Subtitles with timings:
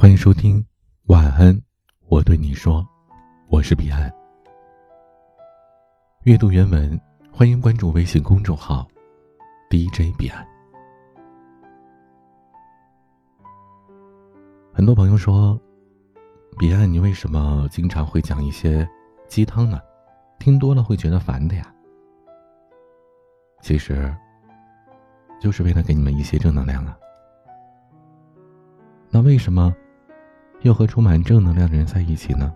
[0.00, 0.64] 欢迎收听，
[1.06, 1.60] 晚安，
[2.06, 2.86] 我对你说，
[3.48, 4.08] 我是彼岸。
[6.22, 6.98] 阅读原文，
[7.32, 8.86] 欢迎关注微信公众号
[9.68, 10.46] DJ 彼岸。
[14.72, 15.60] 很多朋友说，
[16.60, 18.88] 彼岸，你为什么经常会讲一些
[19.26, 19.80] 鸡汤呢？
[20.38, 21.74] 听多了会觉得烦的呀。
[23.62, 24.14] 其实，
[25.40, 26.96] 就是为了给你们一些正能量啊。
[29.10, 29.74] 那为什么？
[30.62, 32.52] 又和充满正能量的人在一起呢？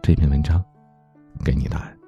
[0.00, 0.64] 这篇文章，
[1.44, 1.98] 给你答案。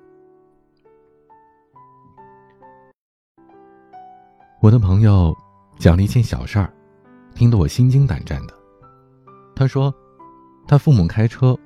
[4.60, 5.36] 我的朋友
[5.78, 6.72] 讲了一件小事儿，
[7.34, 8.54] 听得我心惊胆战的。
[9.56, 9.92] 他说，
[10.66, 11.58] 他父母开车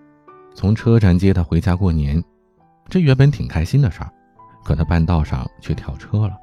[0.54, 2.22] 从车站接他回家过年，
[2.88, 4.10] 这原本挺开心的事儿，
[4.64, 6.36] 可他半道上却跳车了。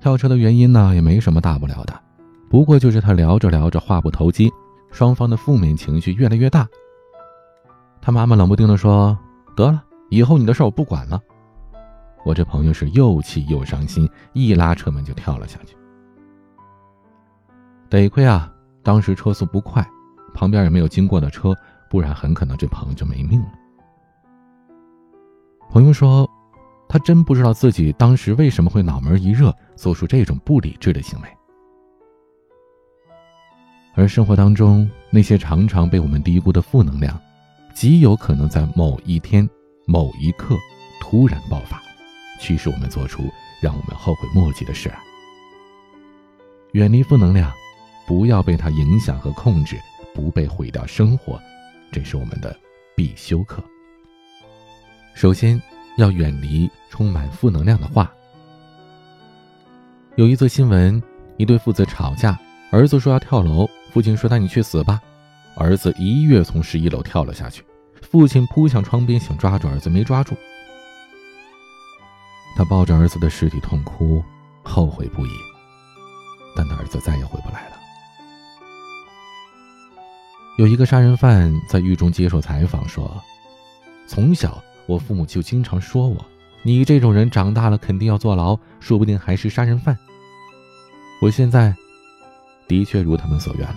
[0.00, 1.98] 跳车的原因呢，也没什么大不了的，
[2.50, 4.52] 不过就是他聊着聊着话不投机。
[4.92, 6.68] 双方的负面情绪越来越大。
[8.00, 9.18] 他妈妈冷不丁的说
[9.56, 11.20] ：“得了，以后你的事我不管了。”
[12.24, 15.76] 我这朋友是又气又伤心，一拉车门就跳了下去。
[17.88, 18.52] 得亏啊，
[18.82, 19.84] 当时车速不快，
[20.32, 21.52] 旁边也没有经过的车，
[21.90, 23.48] 不然很可能这朋友就没命了。
[25.70, 26.28] 朋友说，
[26.88, 31.28] 他真不知道自己当时为什么会脑门一热，做出这种不理智的行为。
[33.94, 37.20] 而生活当中那些常常被我们低估的负能量，
[37.74, 39.48] 极有可能在某一天、
[39.86, 40.56] 某一刻
[41.00, 41.82] 突然爆发，
[42.40, 43.22] 驱使我们做出
[43.60, 44.90] 让我们后悔莫及的事。
[46.72, 47.52] 远离负能量，
[48.06, 49.78] 不要被它影响和控制，
[50.14, 51.38] 不被毁掉生活，
[51.90, 52.56] 这是我们的
[52.96, 53.62] 必修课。
[55.12, 55.60] 首先
[55.98, 58.10] 要远离充满负能量的话。
[60.16, 61.02] 有一则新闻，
[61.36, 62.38] 一对父子吵架，
[62.70, 63.68] 儿子说要跳楼。
[63.92, 65.00] 父亲说：“那你去死吧！”
[65.54, 67.62] 儿子一跃从十一楼跳了下去，
[68.00, 70.34] 父亲扑向窗边想抓住儿子，没抓住。
[72.56, 74.24] 他抱着儿子的尸体痛哭，
[74.62, 75.30] 后悔不已。
[76.56, 77.76] 但他儿子再也回不来了。
[80.58, 83.22] 有一个杀人犯在狱中接受采访说
[84.08, 86.24] ：“从小我父母就经常说我，
[86.62, 89.96] 你这种人长大了肯定要坐牢，说不定还是杀人犯。
[91.20, 91.74] 我现在……”
[92.72, 93.76] 的确如他们所愿了。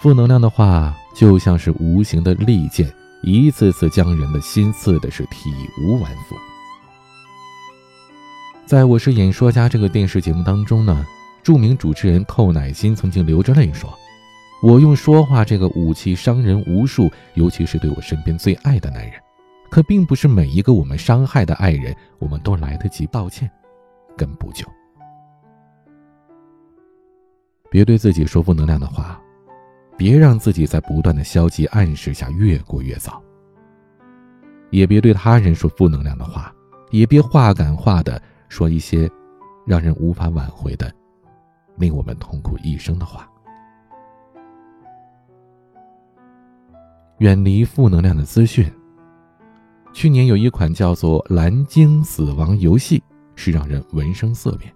[0.00, 6.36] 负能量的话就像是无形的利剑，一次次将人的心刺的是体无完肤。
[8.66, 11.06] 在我是演说家这个电视节目当中呢，
[11.44, 13.88] 著名主持人寇乃馨曾经流着泪说
[14.64, 19.14] ：“我用说话这个武器伤人无数，尤其是对我身边最爱的男人。
[19.70, 23.48] 可并不是每一个我们伤害的爱人，我们都来得及道歉，
[24.16, 24.66] 跟补救。”
[27.74, 29.20] 别对自己说负能量的话，
[29.96, 33.20] 别让自己在不断的消极暗示下越过越糟。
[34.70, 36.54] 也别对他人说负能量的话，
[36.92, 39.10] 也别话赶话的说一些
[39.66, 40.88] 让人无法挽回的、
[41.76, 43.28] 令我们痛苦一生的话。
[47.18, 48.72] 远离负能量的资讯。
[49.92, 53.00] 去年有一款叫做《蓝鲸死亡游戏》，
[53.34, 54.72] 是让人闻声色变。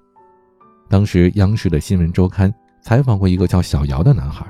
[0.88, 2.52] 当时央视的新闻周刊。
[2.80, 4.46] 采访过一个叫小姚的男孩，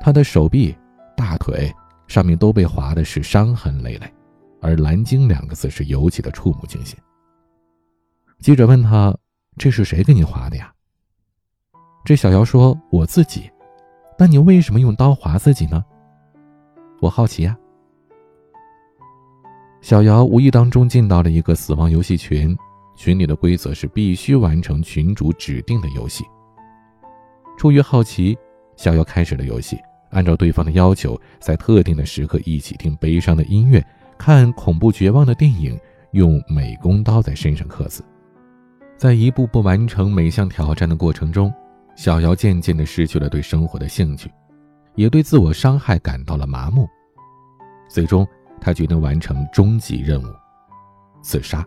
[0.00, 0.76] 他的手臂、
[1.16, 1.72] 大腿
[2.06, 4.12] 上面都被划的是伤痕累累，
[4.60, 6.98] 而“蓝鲸”两个字是尤其的触目惊心。
[8.38, 9.14] 记者问他
[9.58, 10.72] ：“这是谁给你划的呀？”
[12.04, 13.50] 这小姚说：“我自己。
[14.18, 15.84] ”“那你为什么用刀划自己呢
[17.02, 17.56] ？”“我好奇呀。”
[19.82, 22.56] 小姚无意当中进到了一个死亡游戏群，
[22.96, 26.24] 群里的规则是必须完成群主指定的游戏。
[27.58, 28.38] 出于好奇，
[28.76, 29.76] 小姚开始了游戏。
[30.10, 33.84] 按照对方的要求，在特定的时刻一起听悲伤的音乐，
[34.16, 35.76] 看恐怖绝望的电影，
[36.12, 38.02] 用美工刀在身上刻字。
[38.96, 41.52] 在一步步完成每项挑战的过程中，
[41.96, 44.30] 小姚渐渐地失去了对生活的兴趣，
[44.94, 46.88] 也对自我伤害感到了麻木。
[47.88, 48.24] 最终，
[48.60, 50.26] 他决定完成终极任务——
[51.22, 51.66] 自杀。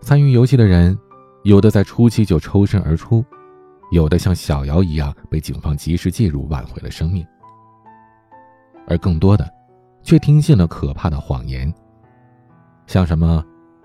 [0.00, 0.98] 参与游戏的人，
[1.44, 3.24] 有的在初期就抽身而出。
[3.94, 7.24] 有的像小姚一样被警方及时介入挽回了生命，
[8.88, 9.48] 而更多的，
[10.02, 11.72] 却听信了可怕的谎言，
[12.88, 13.40] 像什么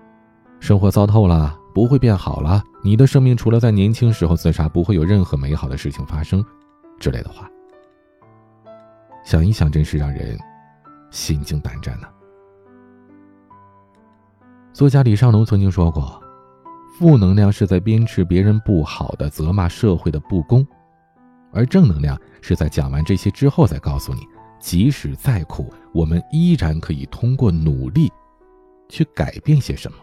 [0.58, 6.44] “生活糟透了，不会变好了，你的生命除了在年轻时候自杀，不会有任何美好的事情发生”
[6.98, 7.48] 之类的话。
[9.24, 10.36] 想一想，真是让人
[11.12, 12.08] 心惊胆战呢。
[14.72, 16.19] 作家李尚龙曾经说过
[17.00, 20.62] ：“负能量是在鞭笞别人不好的，责骂社会的不公；
[21.50, 24.20] 而正能量是在讲完这些之后，再告诉你，
[24.58, 28.12] 即使再苦，我们依然可以通过努力
[28.90, 29.96] 去改变些什么。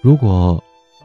[0.00, 0.60] 如果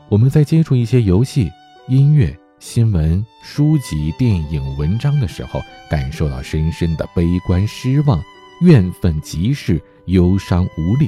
[0.10, 1.48] 我们在接触一些游戏、
[1.88, 5.62] 音乐、新闻、书籍、电影、文章的时候，
[5.92, 8.20] 感受到深深的悲观、失望、
[8.62, 11.08] 怨愤、极是忧伤、无力，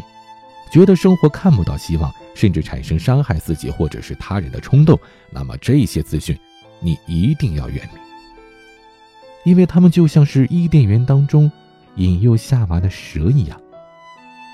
[0.72, 5.00] 觉得生活看不到希望，甚至产生伤害自己或者是他人的冲动，
[5.32, 6.38] 那么这些资讯
[6.80, 11.52] 你一定要远离，因为他们就像是伊甸园当中
[11.96, 13.60] 引诱夏娃的蛇一样，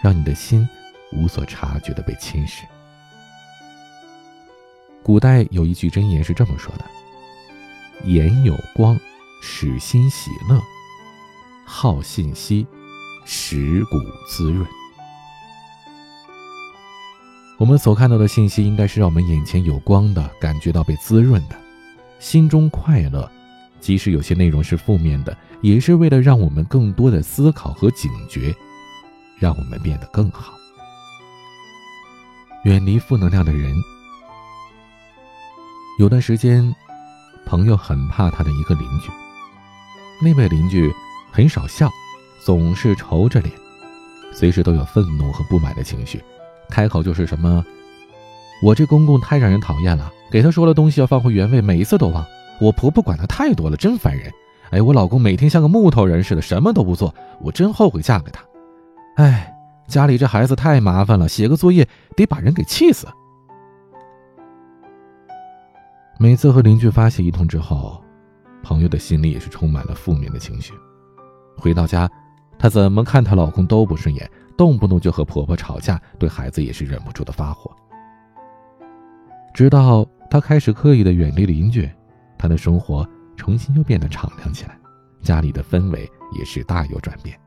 [0.02, 0.68] 让你的心
[1.12, 2.62] 无所察觉的被侵蚀。
[5.04, 6.86] 古代有一句箴言是这么说的
[8.10, 8.98] ：“眼有光，
[9.42, 10.60] 使心喜乐；
[11.66, 12.66] 好信息，
[13.26, 14.66] 使骨滋润。”
[17.58, 21.56] 我们所看到的信息，应该是让我们眼前有光的，感觉到被滋润的，
[22.20, 23.30] 心中快乐。
[23.80, 28.54] 即使有些内容是负面的，也是为了让我们更多的思考和警觉，
[29.40, 30.54] 让我们变得更好，
[32.64, 33.74] 远离负能量的人。
[36.00, 36.76] 有段时间，
[37.46, 39.10] 朋友很怕他的一个邻居。
[40.22, 40.92] 那位邻居
[41.32, 41.90] 很少笑，
[42.44, 43.54] 总是愁着脸，
[44.34, 46.22] 随时都有愤怒和不满的情绪，
[46.70, 47.64] 开口就是什么
[48.64, 52.26] ：“我这公公太让人讨厌了，给他说了东西要放回原位，每一次都忘。
[52.60, 54.32] 我婆婆管他太多了，真烦人。
[54.72, 58.44] 哎，我老公每天像个木头人似的，什么都不做，我真后悔嫁给他。
[59.16, 59.54] 哎，
[59.88, 63.08] 家里这孩子太麻烦了，写个作业得把人给气死。”
[66.18, 68.02] 每次和邻居发泄一通之后，
[68.64, 70.74] 朋友的心里也是充满了负面的情绪。
[71.58, 72.10] 回到家，
[72.58, 77.72] 她怎么看她老公都不顺眼，动不动就和婆婆吵架，对孩子也是忍不住的发火。
[79.54, 81.90] 直到她开始刻意的远离邻居，
[82.38, 84.78] 她的生活重新又变得敞亮起来，
[85.22, 87.40] 家里的氛围也是大有转变。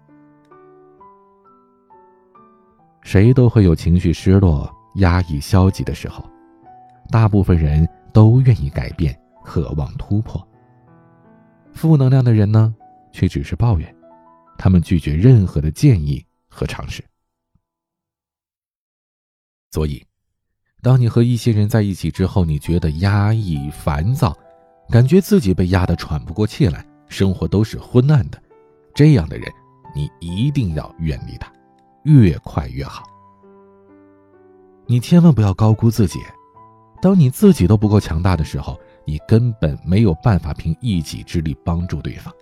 [3.03, 6.25] 谁都会有情绪失落、压抑、消极的时候，
[7.11, 7.89] 大部分人。
[8.11, 10.45] 都愿意改变，渴望突破。
[11.73, 12.75] 负能量的人呢，
[13.13, 13.95] 却只是抱怨，
[14.57, 16.25] 他们拒绝任何的建议
[16.59, 17.05] 和尝试。
[19.71, 20.05] 所以，
[20.83, 24.37] 当你和一些人在一起之后，你觉得压抑、烦躁，
[24.91, 28.43] 感觉自己被压得喘不过气来，生活都是昏暗的，
[28.95, 29.49] 这样的人，
[29.95, 31.53] 你一定要远离他，
[32.03, 33.05] 越快越好。
[34.87, 36.19] 你千万不要高估自己。
[37.01, 42.35] 当你自己都不够强大的时候，你根本没有办法凭一己之力帮助对方。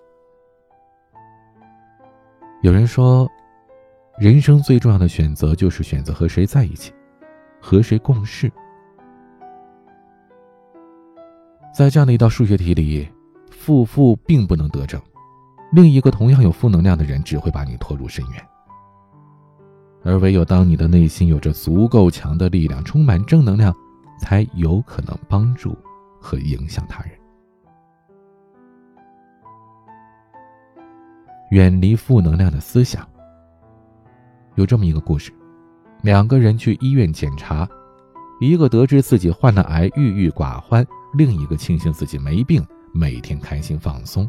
[2.62, 3.28] 有人说，
[4.18, 6.92] 人生最重要的选择就是选择和谁在一起，
[7.60, 8.50] 和谁共事。
[11.74, 13.08] 在这样的一道数学题里，
[13.50, 15.00] 负负并不能得正，
[15.72, 18.42] 另一个同样有负能量的人只会把你拖入深渊。
[20.04, 23.74] 而唯有当你的内心有着足够强的力量，充满正能量。
[24.18, 25.76] 才有可能帮助
[26.18, 27.10] 和影响他人。
[31.50, 33.06] 远离负能量的思想。
[34.56, 35.32] 有这么一个故事：
[36.02, 37.68] 两个人去医院检查，
[38.40, 40.82] 一个得知自己患了癌，郁郁寡欢；
[41.14, 44.28] 另一个庆幸自己没病，每天开心放松。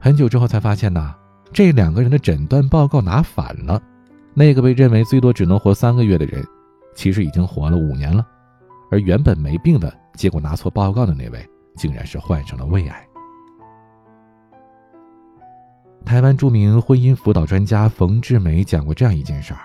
[0.00, 1.14] 很久之后才发现呢，
[1.52, 3.80] 这两个人的诊断报告拿反了。
[4.34, 6.44] 那个被认为最多只能活三个月的人。
[6.96, 8.24] 其实已经活了五年了，
[8.88, 11.44] 而原本没病的，结果拿错报告的那位，
[11.76, 13.08] 竟然是患上了胃癌。
[16.04, 19.60] 台湾著名婚姻辅导专家冯志梅讲过这样一件事儿：，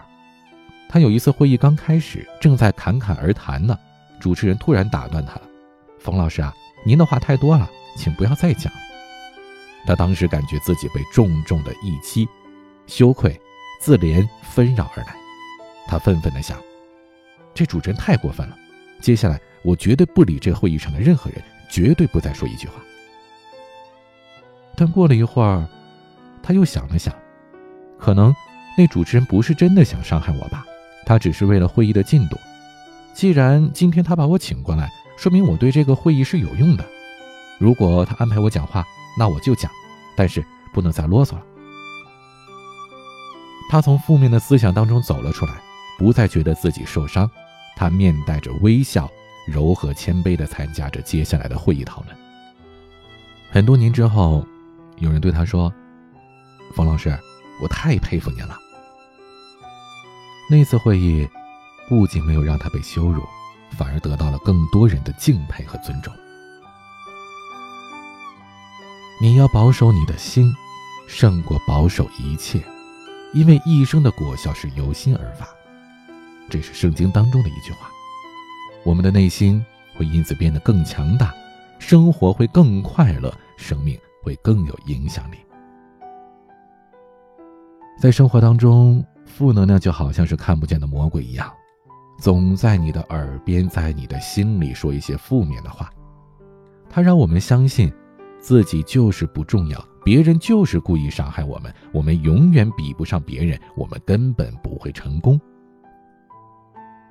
[0.87, 3.77] 他有一次会议刚开始，正在侃侃而谈呢，
[4.19, 5.41] 主持人突然打断他了
[5.99, 6.53] ：“冯老师啊，
[6.85, 8.71] 您的话太多了，请不要再讲。”
[9.85, 12.27] 他当时感觉自己被重重的一击，
[12.87, 13.39] 羞愧、
[13.81, 15.15] 自怜纷扰而来，
[15.87, 16.57] 他愤愤地想。
[17.53, 18.55] 这主持人太过分了，
[19.01, 22.75] 接下来我绝对不理这会议上的任何人，绝对不再说一句话。
[24.75, 25.67] 但过了一会儿，
[26.41, 27.13] 他又想了想，
[27.97, 28.33] 可能
[28.77, 30.65] 那主持人不是真的想伤害我吧，
[31.05, 32.37] 他只是为了会议的进度。
[33.13, 36.85] 既然今天他把我请过来，说明我对这个会议是有用的。
[37.59, 38.85] 如果他安排我讲话，
[39.17, 39.69] 那我就讲，
[40.15, 40.43] 但是
[40.73, 41.43] 不能再啰嗦了。
[43.69, 45.53] 他从负面的思想当中走了出来，
[45.97, 47.29] 不再觉得自己受伤。
[47.75, 49.09] 他面带着微笑，
[49.47, 52.15] 柔和谦卑地参加着接下来的会议讨论。
[53.51, 54.45] 很多年之后，
[54.97, 55.73] 有人对他说
[56.73, 57.17] ：“冯老师，
[57.61, 58.57] 我太佩服您了。”
[60.49, 61.27] 那次会议，
[61.87, 63.23] 不仅没有让他被羞辱，
[63.77, 66.13] 反而得到了更多人的敬佩和尊重。
[69.21, 70.51] 你要保守你的心，
[71.07, 72.63] 胜过保守一切，
[73.33, 75.47] 因为一生的果效是由心而发。
[76.49, 77.89] 这是圣经当中的一句话。
[78.83, 79.63] 我们的内心
[79.95, 81.31] 会因此变得更强大，
[81.77, 85.37] 生活会更快乐，生命会更有影响力。
[87.99, 91.51] 在生活当中，负能量就好像是看不见的魔鬼一样。
[92.17, 95.89] 总在你的耳边，在你的心里说一些负面的话，
[96.89, 97.91] 他让我们相信，
[98.39, 105.37] 自己就是不重要，别人就是故意伤害我们，我们永远比不上别人，我们根本不会成功。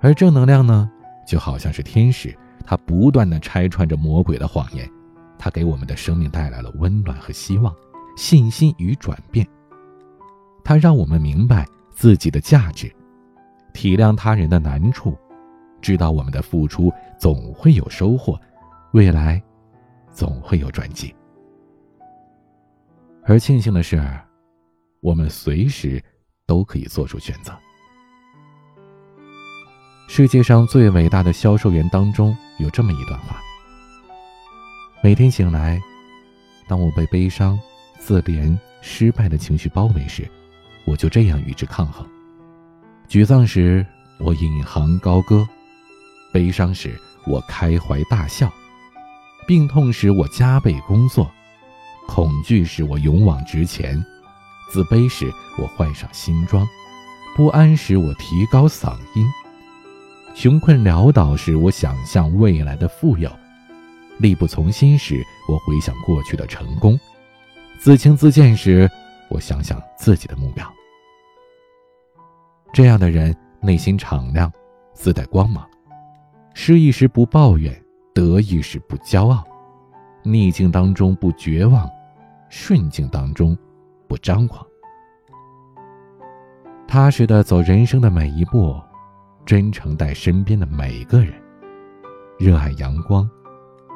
[0.00, 0.90] 而正能量呢，
[1.26, 4.90] 就好像是天使，它不断的拆穿着魔鬼的谎言，
[5.38, 7.74] 它给我们的生命带来了温暖和希望，
[8.16, 9.46] 信心与转变。
[10.68, 12.94] 它让我们明白自己的价值。
[13.72, 15.16] 体谅他人的难处，
[15.80, 18.38] 知道我们的付出总会有收获，
[18.92, 19.42] 未来
[20.12, 21.14] 总会有转机。
[23.24, 23.98] 而庆幸的是，
[25.00, 26.04] 我们随时
[26.44, 27.50] 都可以做出选择。
[30.06, 33.40] 世界上最伟大的销售员当中有这么一段话：
[35.02, 35.80] 每天醒来，
[36.68, 37.58] 当我被悲伤、
[37.98, 40.30] 自怜、失败的情绪包围时，
[40.88, 42.06] 我就这样与之抗衡。
[43.08, 43.84] 沮丧时，
[44.18, 45.46] 我引吭高歌；
[46.32, 48.48] 悲伤时，我开怀大笑；
[49.46, 51.26] 病痛时，我加倍工作；
[52.06, 54.02] 恐惧时，我勇往直前；
[54.70, 56.64] 自卑时，我换上新装；
[57.36, 59.26] 不安时，我提高嗓音；
[60.34, 63.30] 穷困潦倒时，我想象未来的富有；
[64.18, 66.96] 力不从心时，我回想过去的成功；
[67.78, 68.90] 自轻自贱时，
[69.28, 70.66] 我想想自己的目标。
[72.78, 74.48] 这样的人内心敞亮，
[74.92, 75.68] 自带光芒，
[76.54, 77.76] 失意时不抱怨，
[78.14, 79.42] 得意时不骄傲，
[80.22, 81.90] 逆境当中不绝望，
[82.48, 83.58] 顺境当中
[84.06, 84.64] 不张狂，
[86.86, 88.80] 踏实的走人生的每一步，
[89.44, 91.34] 真诚待身边的每个人，
[92.38, 93.28] 热爱阳光，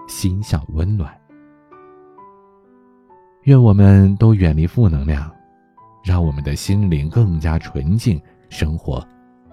[0.09, 1.17] 心向温暖。
[3.45, 5.31] 愿我们都远离负能量，
[6.03, 8.21] 让我们的心灵更加纯净。
[8.53, 9.03] 生活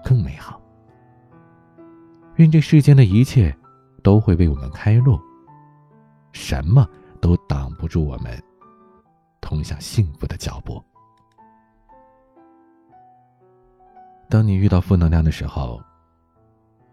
[0.04, 0.60] 更美好。
[2.36, 3.56] 愿这世间的一切
[4.02, 5.18] 都会为我们开路，
[6.32, 6.86] 什么
[7.18, 8.40] 都挡不住我们
[9.40, 10.84] 通向幸福的脚步。
[14.28, 15.82] 当你遇到负能量的时候，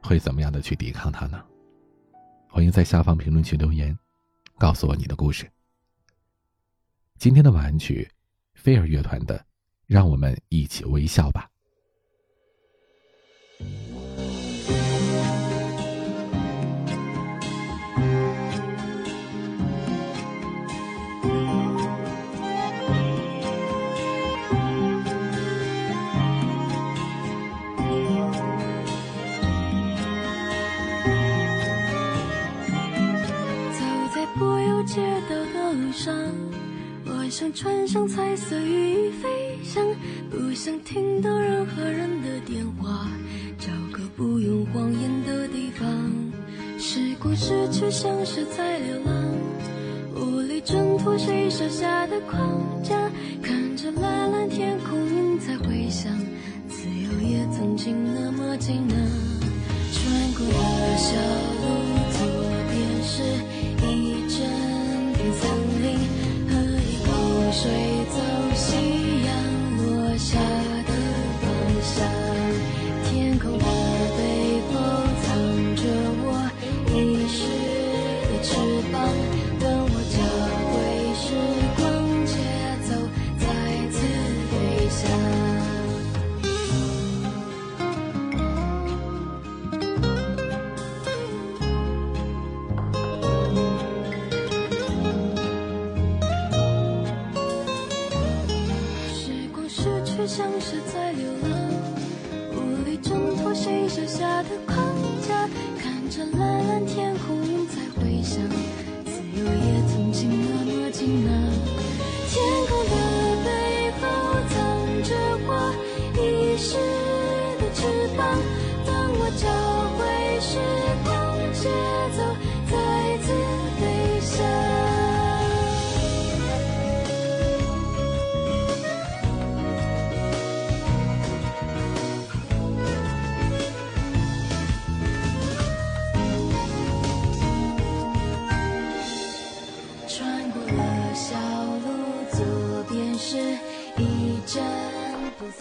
[0.01, 1.43] 会怎么样的去抵抗它呢？
[2.49, 3.95] 欢迎在下方评论区留言，
[4.57, 5.45] 告诉我你的故事。
[7.17, 8.09] 今天的晚安曲，
[8.53, 9.37] 飞儿乐团的
[9.85, 11.49] 《让我们一起微笑吧》。
[37.59, 39.83] 穿上彩色羽衣飞翔，
[40.29, 43.09] 不想听到任何人的电话，
[43.57, 45.87] 找个不用谎言的地方。
[46.77, 49.11] 时过失去，像是在流浪，
[50.13, 52.47] 无力挣脱谁设下的框
[52.83, 52.95] 架。
[53.41, 56.15] 看着蓝蓝天空，云在回响，
[56.69, 58.95] 自由也曾经那么近啊。
[59.91, 61.15] 穿过的小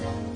[0.07, 0.36] 风。